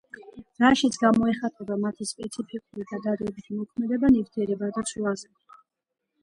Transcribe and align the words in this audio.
რაშიც 0.61 0.95
გამოიხატება 1.01 1.77
მათი 1.83 2.07
სპეციფიკური 2.11 2.87
და 2.95 3.01
დადებითი 3.05 3.59
მოქმედება 3.59 4.13
ნივთიერებათა 4.17 4.87
ცვლაზე. 4.95 5.29